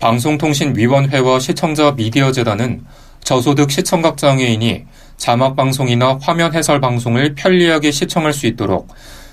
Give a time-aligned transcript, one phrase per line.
[0.00, 2.84] 방송통신위원회와 시청자 미디어재단은
[3.24, 4.84] 저소득 시청각 장애인이
[5.16, 8.88] 자막 방송이나 화면 해설 방송을 편리하게 시청할 수 있도록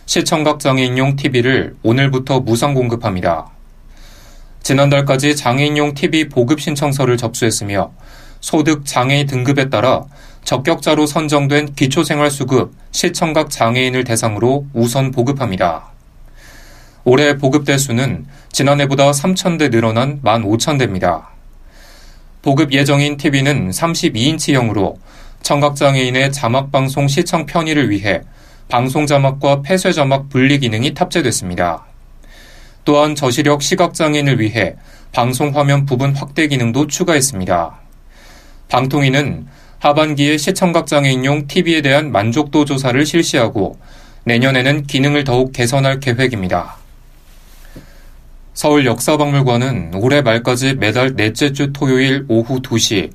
[0.05, 3.51] 시청각 장애인용 TV를 오늘부터 무상 공급합니다.
[4.63, 7.91] 지난달까지 장애인용 TV 보급 신청서를 접수했으며
[8.39, 10.05] 소득 장애 등급에 따라
[10.45, 15.92] 적격자로 선정된 기초생활수급 시청각 장애인을 대상으로 우선 보급합니다.
[17.05, 21.25] 올해 보급 대 수는 지난해보다 3,000대 늘어난 15,000대입니다.
[22.41, 24.95] 보급 예정인 TV는 32인치형으로
[25.41, 28.21] 청각장애인의 자막방송 시청 편의를 위해
[28.69, 31.85] 방송 자막과 폐쇄 자막 분리 기능이 탑재됐습니다.
[32.85, 34.75] 또한 저시력 시각장애인을 위해
[35.11, 37.79] 방송 화면 부분 확대 기능도 추가했습니다.
[38.69, 39.47] 방통위는
[39.79, 43.77] 하반기에 시청각 장애인용 TV에 대한 만족도 조사를 실시하고
[44.23, 46.82] 내년에는 기능을 더욱 개선할 계획입니다.
[48.53, 53.11] 서울 역사박물관은 올해 말까지 매달 넷째 주 토요일 오후 2시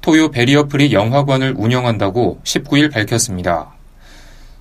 [0.00, 3.72] 토요 베리어프리 영화관을 운영한다고 19일 밝혔습니다.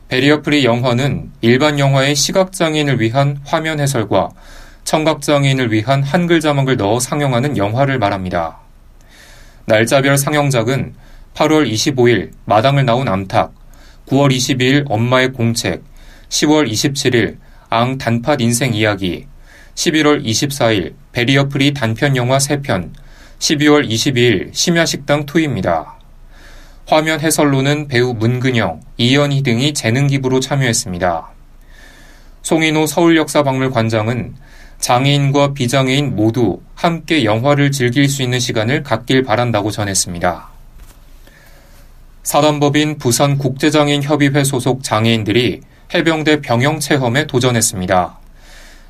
[0.09, 4.29] 베리어프리 영화는 일반 영화의 시각장애인을 위한 화면 해설과
[4.83, 8.59] 청각장애인을 위한 한글 자막을 넣어 상영하는 영화를 말합니다.
[9.65, 10.93] 날짜별 상영작은
[11.33, 13.53] 8월 25일 마당을 나온 암탉,
[14.07, 15.83] 9월 22일 엄마의 공책,
[16.29, 17.37] 10월 27일
[17.69, 19.27] 앙 단팥 인생 이야기,
[19.79, 22.91] 11월 24일 베리어 프리 단편 영화 3편,
[23.39, 25.93] 12월 22일 심야식당 2입니다.
[26.85, 31.29] 화면 해설로는 배우 문근영, 이연희 등이 재능 기부로 참여했습니다.
[32.41, 34.35] 송인호 서울역사박물관장은
[34.79, 40.49] 장애인과 비장애인 모두 함께 영화를 즐길 수 있는 시간을 갖길 바란다고 전했습니다.
[42.23, 45.61] 사단법인 부산국제장애인협의회 소속 장애인들이
[45.93, 48.18] 해병대 병영 체험에 도전했습니다.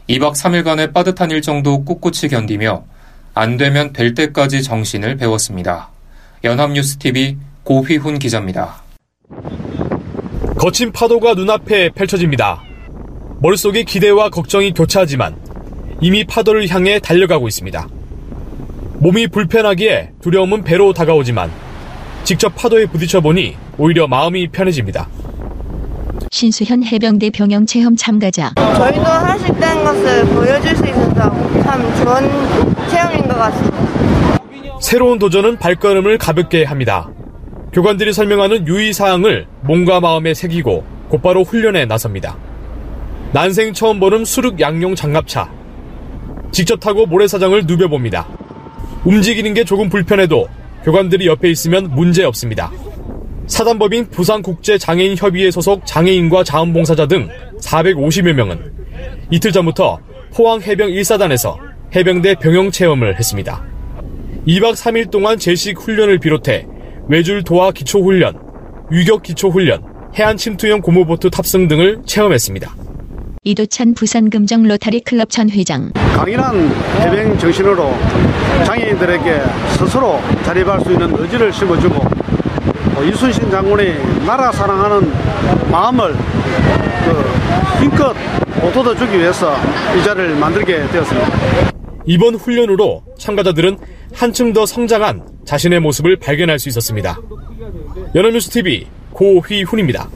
[0.09, 2.83] 2박 3일간의 빠듯한 일정도 꿋꿋이 견디며
[3.35, 5.89] 안 되면 될 때까지 정신을 배웠습니다.
[6.43, 8.81] 연합뉴스TV 고휘훈 기자입니다.
[10.57, 12.63] 거친 파도가 눈앞에 펼쳐집니다.
[13.39, 15.37] 머릿속에 기대와 걱정이 교차하지만
[16.01, 17.87] 이미 파도를 향해 달려가고 있습니다.
[18.95, 21.51] 몸이 불편하기에 두려움은 배로 다가오지만
[22.23, 25.07] 직접 파도에 부딪혀 보니 오히려 마음이 편해집니다.
[26.31, 28.53] 신수현 해병대 병영 체험 참가자.
[28.55, 31.13] 저희도 하나씩 된 것을 보여줄 수 있어서
[31.63, 34.39] 참 좋은 체험인 것 같습니다.
[34.79, 37.09] 새로운 도전은 발걸음을 가볍게 합니다.
[37.73, 42.37] 교관들이 설명하는 유의사항을 몸과 마음에 새기고 곧바로 훈련에 나섭니다.
[43.31, 45.49] 난생 처음 보는 수륙 양용 장갑차.
[46.51, 48.27] 직접 타고 모래사장을 누벼봅니다.
[49.03, 50.47] 움직이는 게 조금 불편해도
[50.83, 52.71] 교관들이 옆에 있으면 문제 없습니다.
[53.49, 57.27] 사단법인 부산국제장애인협의회 소속 장애인과 자원봉사자 등
[57.59, 58.71] 450여 명은
[59.31, 59.99] 이틀 전부터
[60.33, 61.57] 포항 해병 1사단에서
[61.95, 63.63] 해병대 병영 체험을 했습니다.
[64.47, 66.65] 2박 3일 동안 제식 훈련을 비롯해
[67.09, 68.39] 외줄 도하 기초훈련,
[68.91, 69.83] 유격 기초훈련,
[70.17, 72.75] 해안 침투형 고무보트 탑승 등을 체험했습니다.
[73.43, 75.91] 이도찬 부산금정 로타리 클럽 전 회장.
[75.93, 76.69] 강인한
[77.01, 77.91] 해병 정신으로
[78.65, 79.41] 장애인들에게
[79.77, 82.18] 스스로 자립할 수 있는 의지를 심어주고
[83.03, 85.11] 이순신 장군이 나라 사랑하는
[85.71, 88.13] 마음을 그 힘껏
[88.61, 89.55] 보돋아주기 위해서
[89.97, 91.71] 이 자리를 만들게 되었습니다.
[92.05, 93.77] 이번 훈련으로 참가자들은
[94.13, 97.17] 한층 더 성장한 자신의 모습을 발견할 수 있었습니다.
[98.15, 100.09] 연합뉴스TV 고휘훈입니다.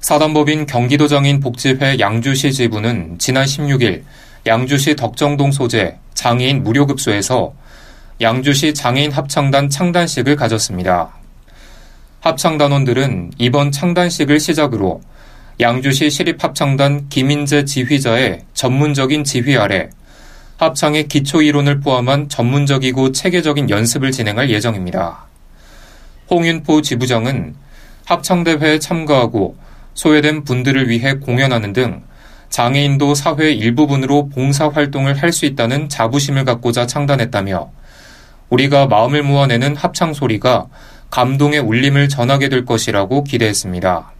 [0.00, 4.02] 사단법인 경기도장인 복지회 양주시 지부는 지난 16일
[4.46, 7.54] 양주시 덕정동 소재 장애인 무료급소에서
[8.20, 11.10] 양주시 장애인 합창단 창단식을 가졌습니다.
[12.20, 15.00] 합창단원들은 이번 창단식을 시작으로
[15.58, 19.90] 양주시 시립합창단 김인재 지휘자의 전문적인 지휘 아래
[20.58, 25.26] 합창의 기초 이론을 포함한 전문적이고 체계적인 연습을 진행할 예정입니다.
[26.30, 27.56] 홍윤포 지부장은
[28.04, 29.56] 합창대회에 참가하고
[29.94, 32.02] 소외된 분들을 위해 공연하는 등
[32.48, 37.70] 장애인도 사회의 일부분으로 봉사활동을 할 수 있다는 자부심을 갖고자 창단했다며
[38.54, 40.66] 우리가 마음을 모아내는 합창 소리가
[41.10, 44.12] 감동의 울림을 전하게 될 것이라고 기대했습니다.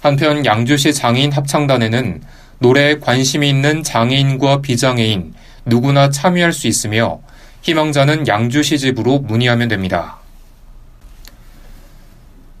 [0.00, 2.22] 한편 양주시 장애인 합창단에는
[2.60, 5.34] 노래에 관심이 있는 장애인과 비장애인
[5.66, 7.20] 누구나 참여할 수 있으며
[7.62, 10.18] 희망자는 양주시 집으로 문의하면 됩니다.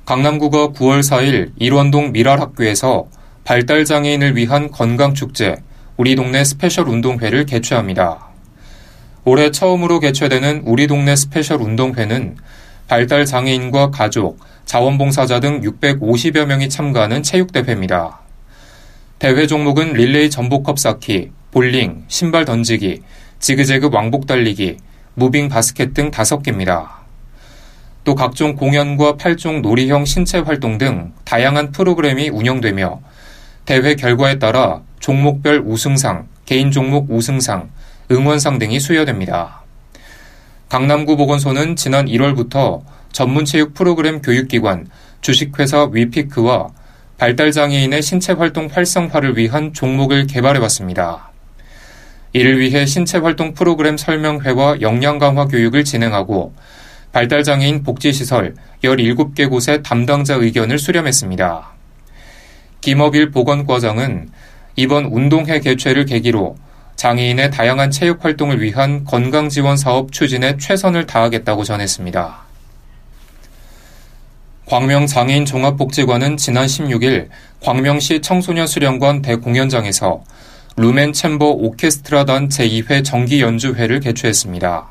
[0.04, 3.06] 강남구가 9월 4일 일원동 밀알학교에서
[3.44, 5.56] 발달장애인을 위한 건강축제
[5.96, 8.27] 우리 동네 special 운동회를 개최합니다.
[9.28, 12.38] 올해 처음으로 개최되는 우리 동네 special 운동회는
[12.86, 18.20] 발달 장애인과 가족, 자원봉사자 등 650여 명이 참가하는 체육대회입니다.
[19.18, 23.02] 대회 종목은 릴레이 점보컵 쌓기, 볼링, 신발 던지기,
[23.38, 24.78] 지그재그 왕복 달리기,
[25.12, 26.88] 무빙 바스켓 등 5개입니다.
[28.04, 33.02] 또 각종 공연과 8종 놀이형 신체 활동 등 다양한 프로그램이 운영되며
[33.66, 37.68] 대회 결과에 따라 종목별 우승상, 개인 종목 우승상,
[38.10, 39.62] 응원상 등이 수여됩니다.
[40.68, 42.82] 강남구 보건소는 지난 1월부터
[43.12, 44.86] 전문체육 프로그램 교육기관
[45.20, 46.68] 주식회사 위피크와
[47.18, 51.30] 발달장애인의 신체활동 활성화를 위한 종목을 개발해왔습니다.
[52.32, 56.54] 이를 위해 신체활동 프로그램 설명회와 역량 강화 교육을 진행하고
[57.12, 61.72] 발달장애인 복지시설 17개 곳의 담당자 의견을 수렴했습니다.
[62.80, 64.30] 김업일 보건과장은
[64.76, 66.56] 이번 운동회 개최를 계기로
[66.98, 72.40] 장애인의 다양한 체육 활동을 위한 건강 지원 사업 추진에 최선을 다하겠다고 전했습니다.
[74.66, 77.28] 광명 장애인 종합복지관은 지난 16일
[77.62, 80.24] 광명시 청소년 수련관 대공연장에서
[80.76, 84.88] 루멘 챔버 오케스트라단 제2회 정기 연주회를 개최했습니다.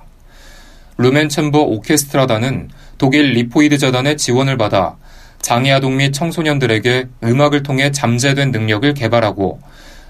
[0.99, 4.95] 루멘 챔버 오케스트라단은 독일 리포이드 재단의 지원을 받아
[5.41, 9.59] 장애 아동 및 청소년들에게 음악을 통해 잠재된 능력을 개발하고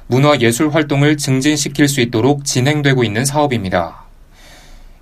[0.08, 4.06] 문화 예술 활동을 증진시킬 수 있도록 진행되고 있는 사업입니다.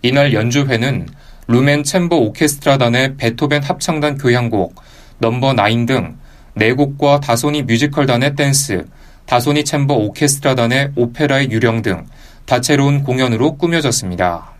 [0.02, 1.08] 이날 연주회는
[1.48, 4.76] 루멘 챔버 오케스트라단의 베토벤 합창단 교향곡,
[5.20, 6.16] number 9 등
[6.58, 8.88] 4곡과 다소니 뮤지컬단의 댄스,
[9.28, 12.06] 다소니 챔버 오케스트라단의 오페라의 유령 등
[12.46, 14.54] 다채로운 공연으로 꾸며졌습니다.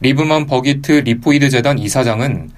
[0.00, 2.50] 리브만 버기트 리포이드 재단 이사장은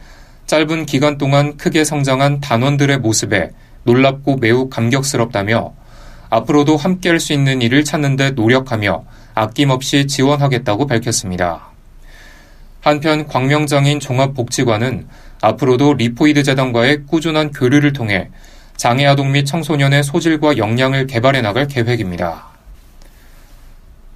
[0.46, 3.50] 짧은 기간 동안 크게 성장한 단원들의 모습에
[3.84, 5.74] 놀랍고 매우 감격스럽다며
[6.34, 9.04] 앞으로도 함께 할 수 있는 일을 찾는 데 노력하며
[9.34, 11.68] 아낌없이 지원하겠다고 밝혔습니다.
[12.80, 15.06] 한편 광명장애인 종합복지관은
[15.40, 18.30] 앞으로도 리포이드 재단과의 꾸준한 교류를 통해
[18.76, 22.46] 장애 아동 및 청소년의 소질과 역량을 개발해 나갈 계획입니다.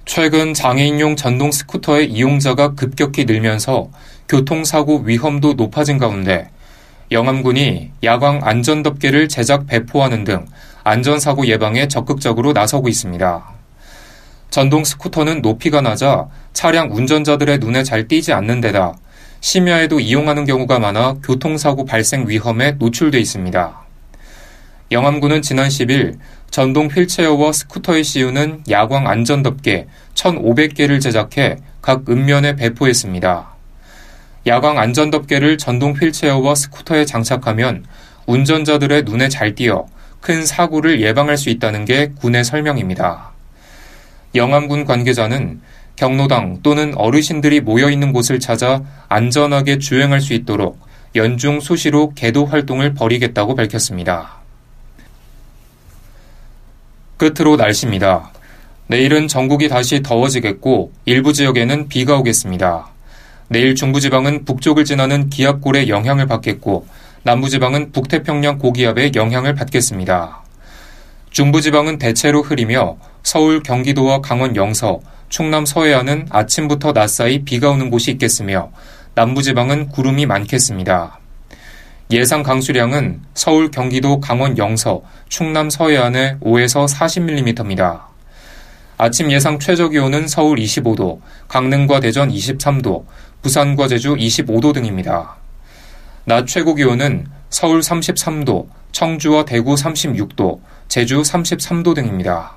[0.03, 3.91] 최근 장애인용 전동 스쿠터의 이용자가 급격히 늘면서
[4.27, 6.49] 교통사고 위험도 높아진 가운데
[7.11, 10.45] 영암군이 야광 안전덮개를 제작 배포하는 등
[10.89, 13.45] 안전사고 예방에 적극적으로 나서고 있습니다.
[14.49, 18.95] 전동 스쿠터는 높이가 낮아 차량 운전자들의 눈에 잘 띄지 않는 데다
[19.39, 23.79] 심야에도 이용하는 경우가 많아 교통사고 발생 위험에 노출돼 있습니다.
[24.91, 26.17] 영암군은 지난 10일
[26.49, 29.85] 전동 휠체어와 스쿠터에 씌우는 야광 안전덮개
[30.15, 33.47] 1,500개를 제작해 각 읍면에 배포했습니다.
[34.47, 37.85] 야광 안전덮개를 전동 휠체어와 스쿠터에 장착하면
[38.25, 39.85] 운전자들의 눈에 잘 띄어
[40.21, 43.31] 큰 사고를 예방할 수 있다는 게 군의 설명입니다.
[44.35, 45.61] 영암군 관계자는
[45.95, 50.79] 경로당 또는 어르신들이 모여 있는 곳을 찾아 안전하게 주행할 수 있도록
[51.15, 54.39] 연중 수시로 개도 활동을 벌이겠다고 밝혔습니다.
[57.17, 58.31] 끝으로 날씨입니다.
[58.87, 62.87] 내일은 전국이 다시 더워지겠고 일부 지역에는 비가 오겠습니다.
[63.49, 66.87] 내일 중부지방은 북쪽을 지나는 기압골의 영향을 받겠고
[67.23, 70.41] 남부지방은 북태평양 고기압의 영향을 받겠습니다.
[71.31, 78.11] 중부지방은 대체로 흐리며 서울, 경기도와 강원 영서, 충남 서해안은 아침부터 낮 사이 비가 오는 곳이
[78.11, 78.71] 있겠으며
[79.15, 81.19] 남부지방은 구름이 많겠습니다.
[82.11, 88.01] 예상 강수량은 서울, 경기도, 강원 영서, 충남 서해안에 5에서 40mm입니다.
[88.97, 93.05] 아침 예상 최저 기온은 서울 25도, 강릉과 대전 23도,
[93.41, 95.38] 부산과 제주 25도 등입니다.
[96.29, 102.53] 낮 최고 기온은 서울 33도, 청주와 대구 36도, 제주 33도 등입니다.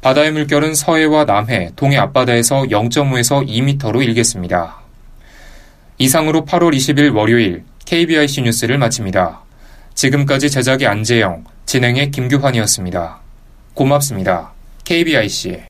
[0.00, 4.76] 바다의 물결은 서해와 남해, 동해 앞바다에서 0.5에서 2m로 일겠습니다.
[5.98, 9.40] 이상으로 8월 20일 월요일 KBIC 뉴스를 마칩니다.
[9.94, 13.18] 지금까지 제작의 안재영, 진행의 김규환이었습니다.
[13.74, 14.52] 고맙습니다.
[14.84, 15.62] KBIC